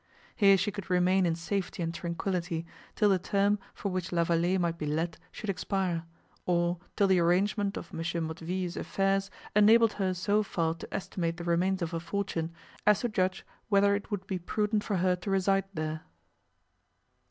[0.35, 2.65] Here she could remain in safety and tranquillity,
[2.95, 6.05] till the term, for which La Vallée might be let, should expire;
[6.47, 7.99] or, till the arrangement of M.
[8.23, 12.51] Motteville's affairs enabled her so far to estimate the remains of her fortune,
[12.83, 16.01] as to judge whether it would be prudent for her to reside there.